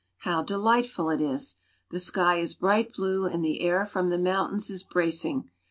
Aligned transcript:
How 0.21 0.41
delightful 0.41 1.11
it 1.11 1.21
is! 1.21 1.57
The 1.91 1.99
sky 1.99 2.37
is 2.39 2.55
bright 2.55 2.91
blue 2.91 3.27
and 3.27 3.45
the 3.45 3.61
air 3.61 3.85
from 3.85 4.09
the 4.09 4.17
mountains 4.17 4.71
is 4.71 4.81
bracing. 4.81 5.51